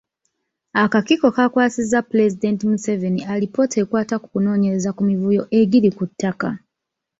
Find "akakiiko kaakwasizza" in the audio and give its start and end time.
0.83-1.99